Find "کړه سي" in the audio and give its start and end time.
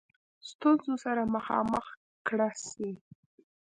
2.27-2.91